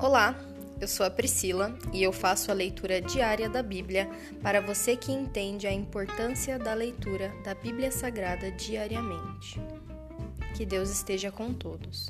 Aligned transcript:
Olá, 0.00 0.36
eu 0.80 0.86
sou 0.86 1.04
a 1.04 1.10
Priscila 1.10 1.76
e 1.92 2.04
eu 2.04 2.12
faço 2.12 2.52
a 2.52 2.54
leitura 2.54 3.00
diária 3.00 3.48
da 3.48 3.64
Bíblia 3.64 4.08
para 4.40 4.60
você 4.60 4.96
que 4.96 5.10
entende 5.10 5.66
a 5.66 5.72
importância 5.72 6.56
da 6.56 6.72
leitura 6.72 7.34
da 7.42 7.52
Bíblia 7.52 7.90
Sagrada 7.90 8.48
diariamente. 8.52 9.60
Que 10.56 10.64
Deus 10.64 10.88
esteja 10.88 11.32
com 11.32 11.52
todos. 11.52 12.08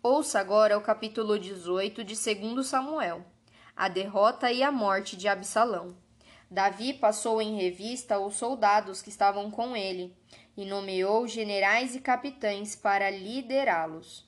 Ouça 0.00 0.38
agora 0.38 0.78
o 0.78 0.82
capítulo 0.82 1.36
18 1.36 2.04
de 2.04 2.14
2 2.14 2.64
Samuel, 2.64 3.26
a 3.76 3.88
derrota 3.88 4.52
e 4.52 4.62
a 4.62 4.70
morte 4.70 5.16
de 5.16 5.26
Absalão. 5.26 5.96
Davi 6.50 6.94
passou 6.94 7.40
em 7.40 7.56
revista 7.56 8.18
os 8.18 8.36
soldados 8.36 9.02
que 9.02 9.08
estavam 9.08 9.50
com 9.50 9.76
ele 9.76 10.14
e 10.56 10.64
nomeou 10.64 11.26
generais 11.26 11.94
e 11.94 12.00
capitães 12.00 12.76
para 12.76 13.10
liderá-los. 13.10 14.24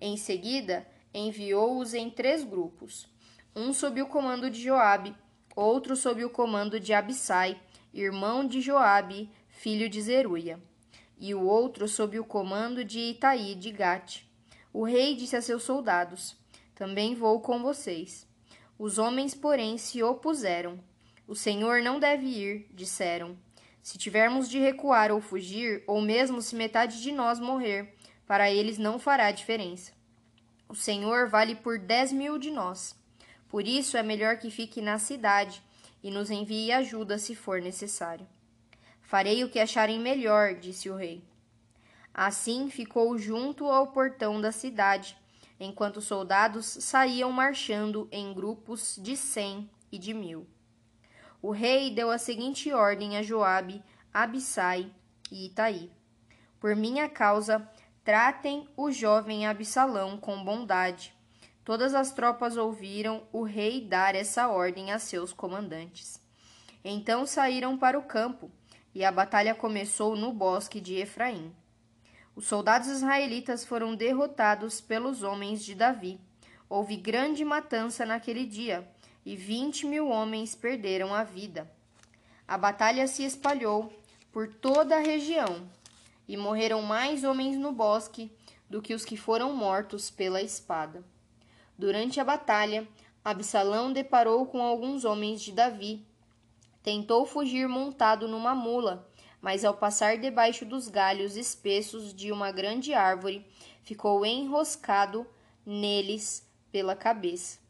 Em 0.00 0.16
seguida, 0.16 0.86
enviou-os 1.12 1.94
em 1.94 2.10
três 2.10 2.44
grupos: 2.44 3.08
um 3.54 3.72
sob 3.72 4.00
o 4.00 4.06
comando 4.06 4.50
de 4.50 4.62
Joabe, 4.62 5.14
outro 5.54 5.96
sob 5.96 6.24
o 6.24 6.30
comando 6.30 6.78
de 6.78 6.92
Abissai, 6.92 7.60
irmão 7.92 8.46
de 8.46 8.60
Joabe, 8.60 9.30
filho 9.48 9.88
de 9.88 10.00
Zeruia, 10.02 10.60
e 11.18 11.34
o 11.34 11.42
outro 11.44 11.88
sob 11.88 12.18
o 12.18 12.24
comando 12.24 12.84
de 12.84 13.00
Itaí 13.00 13.54
de 13.54 13.70
Gate. 13.70 14.22
O 14.72 14.84
rei 14.84 15.14
disse 15.16 15.36
a 15.36 15.42
seus 15.42 15.62
soldados: 15.62 16.36
Também 16.74 17.14
vou 17.14 17.40
com 17.40 17.62
vocês. 17.62 18.26
Os 18.78 18.98
homens, 18.98 19.34
porém, 19.34 19.78
se 19.78 20.02
opuseram. 20.02 20.78
O 21.28 21.34
Senhor 21.34 21.82
não 21.82 21.98
deve 21.98 22.24
ir, 22.26 22.70
disseram. 22.72 23.36
Se 23.82 23.98
tivermos 23.98 24.48
de 24.48 24.60
recuar 24.60 25.10
ou 25.10 25.20
fugir, 25.20 25.82
ou 25.84 26.00
mesmo 26.00 26.40
se 26.40 26.54
metade 26.54 27.02
de 27.02 27.10
nós 27.10 27.40
morrer, 27.40 27.96
para 28.28 28.48
eles 28.48 28.78
não 28.78 28.96
fará 28.96 29.32
diferença. 29.32 29.90
O 30.68 30.74
Senhor 30.74 31.28
vale 31.28 31.56
por 31.56 31.80
dez 31.80 32.12
mil 32.12 32.38
de 32.38 32.52
nós. 32.52 32.94
Por 33.48 33.66
isso 33.66 33.96
é 33.96 34.04
melhor 34.04 34.38
que 34.38 34.52
fique 34.52 34.80
na 34.80 34.98
cidade 34.98 35.60
e 36.00 36.12
nos 36.12 36.30
envie 36.30 36.70
ajuda 36.70 37.18
se 37.18 37.34
for 37.34 37.60
necessário. 37.60 38.26
Farei 39.02 39.42
o 39.42 39.50
que 39.50 39.58
acharem 39.58 39.98
melhor, 39.98 40.54
disse 40.54 40.88
o 40.88 40.94
rei. 40.94 41.24
Assim 42.14 42.70
ficou 42.70 43.18
junto 43.18 43.66
ao 43.66 43.88
portão 43.88 44.40
da 44.40 44.52
cidade, 44.52 45.16
enquanto 45.58 45.96
os 45.96 46.04
soldados 46.04 46.66
saíam 46.66 47.32
marchando 47.32 48.08
em 48.12 48.32
grupos 48.32 48.96
de 49.02 49.16
cem 49.16 49.68
e 49.90 49.98
de 49.98 50.14
mil 50.14 50.46
o 51.46 51.52
rei 51.52 51.92
deu 51.92 52.10
a 52.10 52.18
seguinte 52.18 52.72
ordem 52.72 53.16
a 53.16 53.22
Joabe, 53.22 53.80
Abissai 54.12 54.90
e 55.30 55.46
Itaí: 55.46 55.92
Por 56.58 56.74
minha 56.74 57.08
causa, 57.08 57.70
tratem 58.02 58.68
o 58.76 58.90
jovem 58.90 59.46
Absalão 59.46 60.18
com 60.18 60.42
bondade. 60.42 61.14
Todas 61.64 61.94
as 61.94 62.10
tropas 62.10 62.56
ouviram 62.56 63.22
o 63.32 63.44
rei 63.44 63.80
dar 63.80 64.16
essa 64.16 64.48
ordem 64.48 64.90
a 64.90 64.98
seus 64.98 65.32
comandantes. 65.32 66.20
Então 66.84 67.24
saíram 67.24 67.78
para 67.78 67.96
o 67.96 68.02
campo, 68.02 68.50
e 68.92 69.04
a 69.04 69.12
batalha 69.12 69.54
começou 69.54 70.16
no 70.16 70.32
bosque 70.32 70.80
de 70.80 70.96
Efraim. 70.96 71.54
Os 72.34 72.46
soldados 72.46 72.88
israelitas 72.88 73.64
foram 73.64 73.94
derrotados 73.94 74.80
pelos 74.80 75.22
homens 75.22 75.64
de 75.64 75.76
Davi. 75.76 76.20
Houve 76.68 76.96
grande 76.96 77.44
matança 77.44 78.04
naquele 78.04 78.44
dia 78.44 78.84
e 79.26 79.34
vinte 79.34 79.84
mil 79.84 80.08
homens 80.08 80.54
perderam 80.54 81.12
a 81.12 81.24
vida. 81.24 81.68
A 82.46 82.56
batalha 82.56 83.08
se 83.08 83.24
espalhou 83.24 83.92
por 84.32 84.46
toda 84.46 84.94
a 84.96 85.00
região, 85.00 85.68
e 86.28 86.36
morreram 86.36 86.80
mais 86.80 87.24
homens 87.24 87.56
no 87.58 87.72
bosque 87.72 88.30
do 88.70 88.80
que 88.80 88.94
os 88.94 89.04
que 89.04 89.16
foram 89.16 89.52
mortos 89.52 90.10
pela 90.10 90.40
espada. 90.40 91.04
Durante 91.76 92.20
a 92.20 92.24
batalha, 92.24 92.86
Absalão 93.24 93.92
deparou 93.92 94.46
com 94.46 94.62
alguns 94.62 95.04
homens 95.04 95.42
de 95.42 95.50
Davi. 95.50 96.06
Tentou 96.80 97.26
fugir 97.26 97.68
montado 97.68 98.28
numa 98.28 98.54
mula, 98.54 99.10
mas 99.40 99.64
ao 99.64 99.74
passar 99.74 100.18
debaixo 100.18 100.64
dos 100.64 100.86
galhos 100.86 101.36
espessos 101.36 102.14
de 102.14 102.30
uma 102.30 102.52
grande 102.52 102.94
árvore, 102.94 103.44
ficou 103.82 104.24
enroscado 104.24 105.26
neles 105.64 106.48
pela 106.70 106.94
cabeça. 106.94 107.65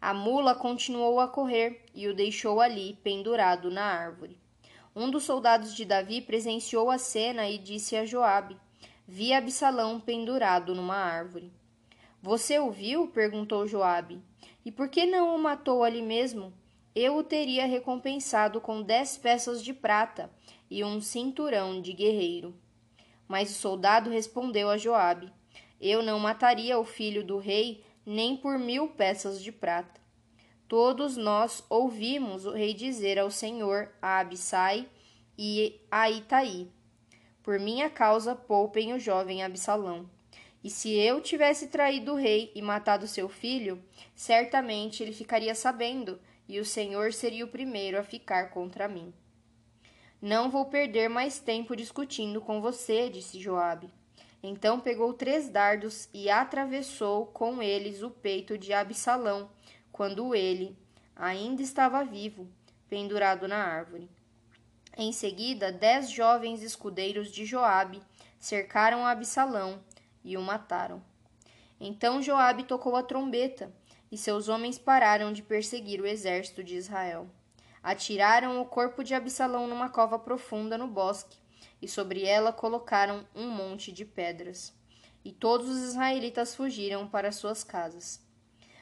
A 0.00 0.12
mula 0.12 0.54
continuou 0.54 1.18
a 1.20 1.28
correr 1.28 1.84
e 1.94 2.06
o 2.06 2.14
deixou 2.14 2.60
ali, 2.60 2.98
pendurado 3.02 3.70
na 3.70 3.84
árvore. 3.84 4.38
Um 4.94 5.10
dos 5.10 5.24
soldados 5.24 5.74
de 5.74 5.84
Davi 5.84 6.20
presenciou 6.20 6.90
a 6.90 6.98
cena 6.98 7.48
e 7.48 7.58
disse 7.58 7.96
a 7.96 8.04
Joabe: 8.04 8.56
Vi 9.06 9.32
Absalão 9.32 10.00
pendurado 10.00 10.74
numa 10.74 10.96
árvore. 10.96 11.52
Você 12.22 12.58
o 12.58 12.70
viu? 12.70 13.08
perguntou 13.08 13.66
Joabe. 13.66 14.20
E 14.64 14.72
por 14.72 14.88
que 14.88 15.06
não 15.06 15.34
o 15.34 15.38
matou 15.38 15.84
ali 15.84 16.02
mesmo? 16.02 16.52
Eu 16.94 17.18
o 17.18 17.22
teria 17.22 17.66
recompensado 17.66 18.60
com 18.60 18.82
dez 18.82 19.16
peças 19.18 19.62
de 19.62 19.74
prata 19.74 20.30
e 20.70 20.82
um 20.82 21.00
cinturão 21.00 21.80
de 21.80 21.92
guerreiro. 21.92 22.54
Mas 23.28 23.50
o 23.50 23.54
soldado 23.54 24.10
respondeu 24.10 24.70
a 24.70 24.78
Joabe: 24.78 25.30
Eu 25.80 26.02
não 26.02 26.18
mataria 26.18 26.78
o 26.78 26.84
filho 26.84 27.22
do 27.22 27.38
rei 27.38 27.84
nem 28.06 28.36
por 28.36 28.56
mil 28.56 28.88
peças 28.88 29.42
de 29.42 29.50
prata. 29.50 30.00
Todos 30.68 31.16
nós 31.16 31.64
ouvimos 31.68 32.46
o 32.46 32.52
rei 32.52 32.72
dizer 32.72 33.18
ao 33.18 33.30
Senhor, 33.30 33.92
a 34.00 34.20
Abissai 34.20 34.88
e 35.36 35.80
a 35.90 36.08
Itaí: 36.08 36.70
Por 37.42 37.58
minha 37.58 37.90
causa 37.90 38.36
poupem 38.36 38.92
o 38.94 38.98
jovem 38.98 39.42
Absalão. 39.42 40.08
E 40.62 40.70
se 40.70 40.92
eu 40.92 41.20
tivesse 41.20 41.68
traído 41.68 42.12
o 42.12 42.16
rei 42.16 42.50
e 42.54 42.62
matado 42.62 43.06
seu 43.06 43.28
filho, 43.28 43.82
certamente 44.14 45.02
ele 45.02 45.12
ficaria 45.12 45.54
sabendo, 45.54 46.18
e 46.48 46.58
o 46.58 46.64
Senhor 46.64 47.12
seria 47.12 47.44
o 47.44 47.48
primeiro 47.48 47.98
a 47.98 48.02
ficar 48.02 48.50
contra 48.50 48.88
mim. 48.88 49.12
Não 50.20 50.50
vou 50.50 50.64
perder 50.64 51.08
mais 51.08 51.38
tempo 51.38 51.76
discutindo 51.76 52.40
com 52.40 52.60
você, 52.60 53.08
disse 53.08 53.38
Joabe. 53.38 53.88
Então 54.48 54.78
pegou 54.78 55.12
três 55.12 55.48
dardos 55.48 56.08
e 56.14 56.30
atravessou 56.30 57.26
com 57.26 57.60
eles 57.60 58.04
o 58.04 58.10
peito 58.10 58.56
de 58.56 58.72
Absalão, 58.72 59.50
quando 59.90 60.36
ele 60.36 60.78
ainda 61.16 61.62
estava 61.62 62.04
vivo, 62.04 62.46
pendurado 62.88 63.48
na 63.48 63.56
árvore. 63.56 64.08
Em 64.96 65.10
seguida, 65.10 65.72
dez 65.72 66.08
jovens 66.08 66.62
escudeiros 66.62 67.32
de 67.32 67.44
Joabe 67.44 68.00
cercaram 68.38 69.04
Absalão 69.04 69.82
e 70.22 70.36
o 70.36 70.42
mataram. 70.42 71.02
Então 71.80 72.22
Joabe 72.22 72.62
tocou 72.62 72.94
a 72.94 73.02
trombeta, 73.02 73.74
e 74.12 74.16
seus 74.16 74.48
homens 74.48 74.78
pararam 74.78 75.32
de 75.32 75.42
perseguir 75.42 76.00
o 76.00 76.06
exército 76.06 76.62
de 76.62 76.76
Israel. 76.76 77.26
Atiraram 77.82 78.60
o 78.60 78.64
corpo 78.64 79.02
de 79.02 79.12
Absalão 79.12 79.66
numa 79.66 79.88
cova 79.88 80.20
profunda 80.20 80.78
no 80.78 80.86
bosque 80.86 81.36
e 81.86 81.88
sobre 81.88 82.24
ela 82.24 82.52
colocaram 82.52 83.24
um 83.32 83.48
monte 83.48 83.92
de 83.92 84.04
pedras. 84.04 84.74
E 85.24 85.30
todos 85.30 85.68
os 85.68 85.78
israelitas 85.84 86.52
fugiram 86.52 87.06
para 87.06 87.30
suas 87.30 87.62
casas. 87.62 88.20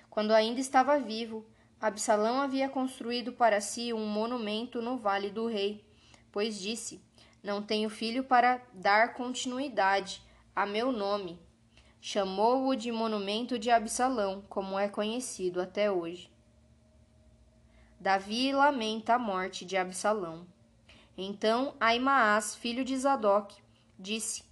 Quando 0.08 0.32
ainda 0.32 0.58
estava 0.58 0.98
vivo, 0.98 1.46
Absalão 1.78 2.40
havia 2.40 2.66
construído 2.66 3.30
para 3.34 3.60
si 3.60 3.92
um 3.92 4.06
monumento 4.06 4.80
no 4.80 4.96
vale 4.96 5.28
do 5.28 5.46
rei, 5.46 5.84
pois 6.32 6.58
disse: 6.58 6.98
Não 7.42 7.62
tenho 7.62 7.90
filho 7.90 8.24
para 8.24 8.62
dar 8.72 9.12
continuidade 9.12 10.22
a 10.56 10.64
meu 10.64 10.90
nome. 10.90 11.38
Chamou-o 12.00 12.74
de 12.74 12.90
monumento 12.90 13.58
de 13.58 13.70
Absalão, 13.70 14.42
como 14.48 14.78
é 14.78 14.88
conhecido 14.88 15.60
até 15.60 15.92
hoje. 15.92 16.30
Davi 18.00 18.50
lamenta 18.50 19.16
a 19.16 19.18
morte 19.18 19.66
de 19.66 19.76
Absalão. 19.76 20.53
Então 21.16 21.74
Aimaas, 21.78 22.56
filho 22.56 22.84
de 22.84 22.96
Zadok, 22.96 23.54
disse: 23.98 24.42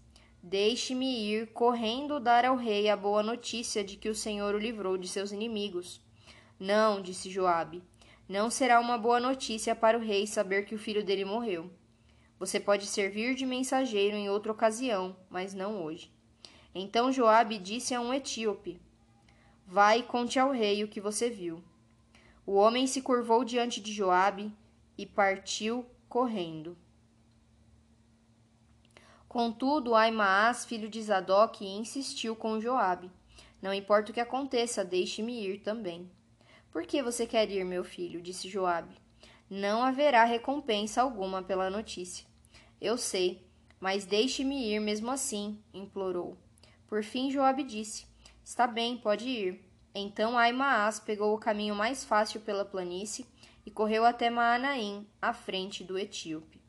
Deixe-me 0.43 1.27
ir 1.27 1.49
correndo 1.49 2.21
dar 2.21 2.45
ao 2.45 2.57
rei 2.57 2.89
a 2.89 2.97
boa 2.97 3.23
notícia 3.23 3.83
de 3.83 3.97
que 3.97 4.09
o 4.09 4.15
Senhor 4.15 4.55
o 4.55 4.59
livrou 4.59 4.97
de 4.97 5.09
seus 5.09 5.33
inimigos. 5.33 6.01
Não, 6.59 7.03
disse 7.03 7.29
Joabe, 7.31 7.83
não 8.29 8.49
será 8.51 8.79
uma 8.79 8.97
boa 8.97 9.19
notícia 9.19 9.75
para 9.75 9.99
o 9.99 10.01
rei 10.01 10.27
saber 10.27 10.65
que 10.65 10.75
o 10.75 10.79
filho 10.79 11.05
dele 11.05 11.25
morreu. 11.25 11.71
Você 12.39 12.59
pode 12.59 12.87
servir 12.87 13.35
de 13.35 13.45
mensageiro 13.45 14.17
em 14.17 14.29
outra 14.31 14.53
ocasião, 14.53 15.17
mas 15.29 15.55
não 15.55 15.83
hoje. 15.83 16.13
Então 16.75 17.13
Joabe 17.13 17.59
disse 17.59 17.95
a 17.95 18.01
um 18.01 18.15
etíope: 18.15 18.81
Vai 19.67 19.99
e 19.99 20.03
conte 20.03 20.39
ao 20.39 20.51
rei 20.51 20.83
o 20.83 20.89
que 20.89 21.01
você 21.01 21.29
viu. 21.29 21.63
O 22.47 22.55
homem 22.55 22.87
se 22.87 23.03
curvou 23.03 23.45
diante 23.45 23.81
de 23.81 23.93
Joabe 23.93 24.53
e 24.97 25.07
partiu 25.07 25.87
correndo. 26.13 26.77
Contudo, 29.27 29.95
Aimaas, 29.95 30.63
filho 30.63 30.87
de 30.87 31.03
Zadok, 31.03 31.65
insistiu 31.65 32.37
com 32.37 32.61
Joabe. 32.61 33.11
Não 33.63 33.73
importa 33.73 34.11
o 34.11 34.15
que 34.15 34.21
aconteça, 34.21 34.85
deixe-me 34.85 35.43
ir 35.43 35.61
também. 35.61 36.11
Por 36.71 36.85
que 36.85 37.03
você 37.03 37.27
quer 37.27 37.51
ir, 37.51 37.65
meu 37.65 37.83
filho? 37.83 38.21
disse 38.21 38.47
Joabe. 38.47 38.95
Não 39.49 39.83
haverá 39.83 40.25
recompensa 40.25 41.01
alguma 41.01 41.43
pela 41.43 41.71
notícia. 41.71 42.27
Eu 42.79 42.99
sei. 42.99 43.49
Mas 43.81 44.05
deixe-me 44.05 44.71
ir 44.71 44.81
mesmo 44.81 45.11
assim, 45.11 45.65
implorou. 45.73 46.37
Por 46.87 47.03
fim, 47.03 47.31
Joabe 47.31 47.63
disse: 47.63 48.07
Está 48.45 48.67
bem, 48.67 48.99
pode 48.99 49.27
ir. 49.27 49.65
Então 49.95 50.37
Aimaas 50.37 51.01
pegou 51.01 51.35
o 51.35 51.39
caminho 51.39 51.75
mais 51.75 52.05
fácil 52.05 52.43
pela 52.43 52.67
planície 52.67 53.27
e 53.65 53.71
correu 53.71 54.05
até 54.05 54.29
Maanaim, 54.29 55.07
à 55.21 55.33
frente 55.33 55.85
do 55.85 55.99
etíope. 55.99 56.61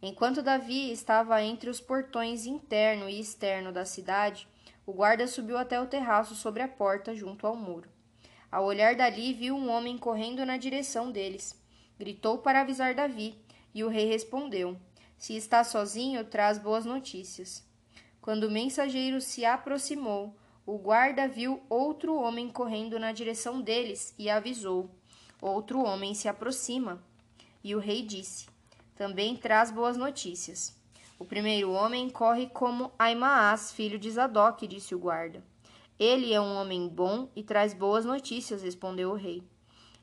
Enquanto 0.00 0.42
Davi 0.42 0.90
estava 0.90 1.42
entre 1.42 1.70
os 1.70 1.80
portões 1.80 2.44
interno 2.46 3.08
e 3.08 3.20
externo 3.20 3.72
da 3.72 3.84
cidade, 3.84 4.48
o 4.84 4.92
guarda 4.92 5.26
subiu 5.26 5.56
até 5.56 5.80
o 5.80 5.86
terraço 5.86 6.34
sobre 6.34 6.62
a 6.62 6.68
porta 6.68 7.14
junto 7.14 7.46
ao 7.46 7.54
muro. 7.54 7.88
Ao 8.50 8.64
olhar 8.64 8.96
dali, 8.96 9.32
viu 9.32 9.56
um 9.56 9.70
homem 9.70 9.96
correndo 9.96 10.44
na 10.44 10.56
direção 10.56 11.10
deles. 11.10 11.58
Gritou 11.98 12.38
para 12.38 12.60
avisar 12.60 12.94
Davi, 12.94 13.38
e 13.72 13.84
o 13.84 13.88
rei 13.88 14.06
respondeu: 14.06 14.76
Se 15.16 15.36
está 15.36 15.62
sozinho, 15.62 16.24
traz 16.24 16.58
boas 16.58 16.84
notícias. 16.84 17.64
Quando 18.20 18.44
o 18.44 18.50
mensageiro 18.50 19.20
se 19.20 19.44
aproximou, 19.44 20.36
o 20.66 20.78
guarda 20.78 21.26
viu 21.26 21.62
outro 21.68 22.14
homem 22.16 22.48
correndo 22.48 22.98
na 22.98 23.12
direção 23.12 23.60
deles 23.60 24.14
e 24.18 24.28
avisou: 24.28 24.90
Outro 25.42 25.82
homem 25.82 26.14
se 26.14 26.28
aproxima. 26.28 27.02
E 27.64 27.74
o 27.74 27.80
rei 27.80 28.02
disse: 28.02 28.46
Também 28.94 29.36
traz 29.36 29.72
boas 29.72 29.96
notícias. 29.96 30.80
O 31.18 31.24
primeiro 31.24 31.72
homem 31.72 32.08
corre 32.08 32.46
como 32.46 32.92
Aimaas, 32.96 33.72
filho 33.72 33.98
de 33.98 34.08
Zadok, 34.08 34.68
disse 34.68 34.94
o 34.94 35.00
guarda. 35.00 35.42
Ele 35.98 36.32
é 36.32 36.40
um 36.40 36.54
homem 36.54 36.88
bom 36.88 37.28
e 37.34 37.42
traz 37.42 37.74
boas 37.74 38.04
notícias, 38.04 38.62
respondeu 38.62 39.10
o 39.10 39.16
rei. 39.16 39.42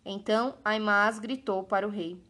Então 0.03 0.57
Aimaas 0.63 1.19
gritou 1.19 1.63
para 1.63 1.87
o 1.87 1.89
rei: 1.89 2.21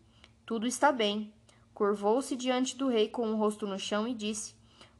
Tudo 0.46 0.68
está 0.68 0.92
bem. 0.92 1.34
Curvou-se 1.74 2.36
diante 2.36 2.78
do 2.78 2.90
rei 2.90 3.10
com 3.10 3.28
o 3.32 3.38
rosto 3.38 3.66
no 3.66 3.80
chão 3.80 4.08
e 4.08 4.14
disse: 4.14 4.54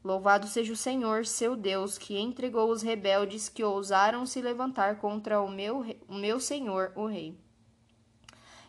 Louvado 0.04 0.48
seja 0.48 0.74
o 0.74 0.78
Senhor, 0.78 1.28
seu 1.28 1.56
Deus, 1.56 1.96
que 1.96 2.18
entregou 2.18 2.72
os 2.72 2.82
rebeldes 2.82 3.50
que 3.50 3.64
ousaram 3.64 4.26
se 4.26 4.42
levantar 4.42 4.98
contra 4.98 5.40
o 5.40 5.48
meu, 5.48 5.86
o 6.08 6.16
meu 6.16 6.40
senhor, 6.40 6.92
o 6.96 7.06
rei. 7.06 7.38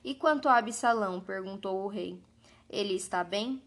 E 0.02 0.14
quanto 0.14 0.48
a 0.48 0.56
Absalão? 0.56 1.20
perguntou 1.20 1.84
o 1.84 1.88
rei. 1.88 2.20
Ele 2.68 2.94
está 2.94 3.22
bem? 3.22 3.62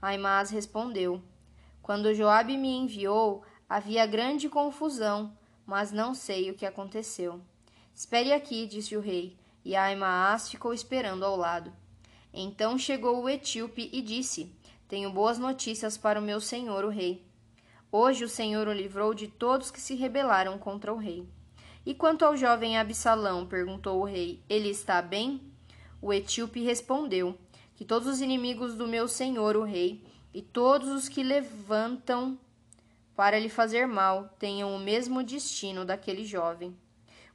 Aimaas 0.00 0.50
respondeu: 0.50 1.22
Quando 1.80 2.14
Joabe 2.14 2.56
me 2.56 2.68
enviou, 2.68 3.44
havia 3.68 4.06
grande 4.06 4.48
confusão, 4.48 5.36
mas 5.66 5.92
não 5.92 6.14
sei 6.14 6.50
o 6.50 6.54
que 6.54 6.66
aconteceu. 6.66 7.40
Espere 7.94 8.32
aqui, 8.32 8.66
disse 8.66 8.96
o 8.96 9.00
rei, 9.00 9.36
e 9.64 9.76
Aimaas 9.76 10.50
ficou 10.50 10.72
esperando 10.72 11.24
ao 11.24 11.36
lado. 11.36 11.72
Então 12.32 12.78
chegou 12.78 13.22
o 13.22 13.28
etíope 13.28 13.90
e 13.92 14.00
disse: 14.00 14.54
Tenho 14.88 15.10
boas 15.12 15.38
notícias 15.38 15.96
para 15.96 16.18
o 16.18 16.22
meu 16.22 16.40
senhor, 16.40 16.84
o 16.84 16.88
rei. 16.88 17.24
Hoje 17.90 18.24
o 18.24 18.28
Senhor 18.28 18.68
o 18.68 18.72
livrou 18.72 19.12
de 19.12 19.28
todos 19.28 19.70
que 19.70 19.80
se 19.80 19.94
rebelaram 19.94 20.58
contra 20.58 20.94
o 20.94 20.96
rei. 20.96 21.28
E 21.84 21.94
quanto 21.94 22.24
ao 22.24 22.36
jovem 22.36 22.78
Absalão? 22.78 23.46
perguntou 23.46 24.00
o 24.00 24.04
rei. 24.04 24.40
Ele 24.48 24.68
está 24.68 25.02
bem? 25.02 25.40
O 26.00 26.12
etíope 26.12 26.60
respondeu: 26.60 27.36
que 27.82 27.84
todos 27.84 28.06
os 28.06 28.20
inimigos 28.20 28.76
do 28.76 28.86
meu 28.86 29.08
senhor, 29.08 29.56
o 29.56 29.64
rei, 29.64 30.04
e 30.32 30.40
todos 30.40 30.88
os 30.88 31.08
que 31.08 31.20
levantam 31.20 32.38
para 33.16 33.38
lhe 33.38 33.48
fazer 33.48 33.86
mal 33.86 34.30
tenham 34.38 34.74
o 34.74 34.78
mesmo 34.78 35.22
destino 35.22 35.84
daquele 35.84 36.24
jovem. 36.24 36.76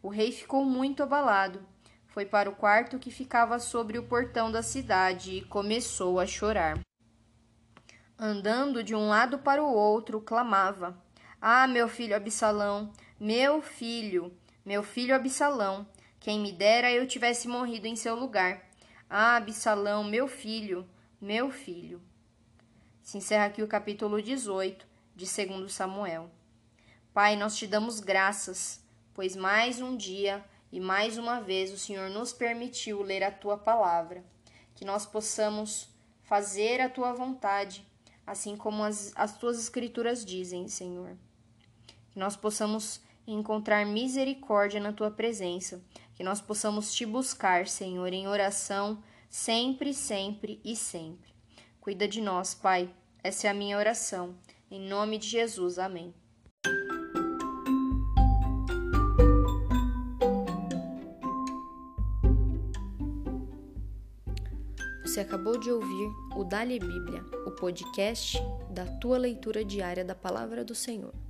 O 0.02 0.08
rei 0.08 0.32
ficou 0.32 0.64
muito 0.64 1.04
abalado. 1.04 1.60
Foi 2.08 2.26
para 2.26 2.50
o 2.50 2.56
quarto 2.56 2.98
que 2.98 3.12
ficava 3.12 3.60
sobre 3.60 3.98
o 3.98 4.04
portão 4.04 4.50
da 4.50 4.64
cidade 4.64 5.32
e 5.32 5.42
começou 5.42 6.18
a 6.18 6.26
chorar. 6.26 6.80
Andando 8.18 8.82
de 8.82 8.96
um 8.96 9.10
lado 9.10 9.38
para 9.40 9.62
o 9.62 9.72
outro, 9.72 10.22
clamava: 10.22 10.98
Ah, 11.42 11.68
meu 11.68 11.88
filho 11.88 12.16
Absalão, 12.16 12.92
meu 13.20 13.62
filho, 13.64 14.32
meu 14.64 14.84
filho 14.84 15.16
Absalão, 15.16 15.88
quem 16.20 16.40
me 16.40 16.52
dera 16.52 16.92
eu 16.92 17.08
tivesse 17.08 17.48
morrido 17.48 17.88
em 17.88 17.96
seu 17.96 18.16
lugar. 18.16 18.70
Ah, 19.10 19.38
Absalão, 19.38 20.04
meu 20.04 20.28
filho, 20.28 20.88
meu 21.20 21.50
filho. 21.50 22.00
Se 23.02 23.18
encerra 23.18 23.46
aqui 23.46 23.64
o 23.64 23.68
capítulo 23.68 24.22
18 24.22 24.86
de 25.16 25.26
2 25.26 25.72
Samuel. 25.72 26.30
Pai, 27.12 27.36
nós 27.36 27.58
te 27.58 27.66
damos 27.66 28.00
graças, 28.00 28.84
pois 29.16 29.36
mais 29.36 29.82
um 29.82 29.98
dia 29.98 30.46
e 30.72 30.80
mais 30.80 31.18
uma 31.18 31.42
vez 31.42 31.72
o 31.72 31.78
Senhor 31.78 32.12
nos 32.12 32.34
permitiu 32.34 33.02
ler 33.02 33.24
a 33.24 33.32
tua 33.32 33.58
palavra, 33.58 34.24
que 34.76 34.86
nós 34.86 35.08
possamos 35.08 35.90
fazer 36.22 36.82
a 36.82 36.90
tua 36.90 37.14
vontade, 37.14 37.84
assim 38.28 38.56
como 38.56 38.84
as, 38.84 39.12
as 39.16 39.36
tuas 39.38 39.58
escrituras 39.58 40.24
dizem, 40.24 40.68
Senhor. 40.68 41.18
Que 42.12 42.20
nós 42.20 42.36
possamos 42.36 43.07
encontrar 43.34 43.86
misericórdia 43.86 44.80
na 44.80 44.94
tua 44.94 45.12
presença 45.12 45.84
que 46.16 46.24
nós 46.24 46.42
possamos 46.42 46.94
te 46.94 47.06
buscar, 47.06 47.68
Senhor, 47.68 48.12
em 48.14 48.28
oração, 48.28 49.04
sempre, 49.30 49.94
sempre 49.94 50.60
e 50.64 50.76
sempre. 50.76 51.32
Cuida 51.80 52.08
de 52.08 52.22
nós, 52.22 52.56
Pai. 52.56 52.90
Essa 53.24 53.48
é 53.48 53.50
a 53.50 53.54
minha 53.54 53.78
oração. 53.78 54.36
Em 54.72 54.80
nome 54.80 55.18
de 55.18 55.28
Jesus. 55.28 55.78
Amém. 55.78 56.14
Você 65.04 65.22
acabou 65.22 65.60
de 65.60 65.72
ouvir 65.72 66.10
o 66.36 66.44
Dali 66.44 66.80
Bíblia, 66.80 67.24
o 67.46 67.52
podcast 67.52 68.38
da 68.70 68.86
tua 68.86 69.18
leitura 69.18 69.66
diária 69.66 70.06
da 70.06 70.14
palavra 70.14 70.64
do 70.64 70.76
Senhor. 70.76 71.27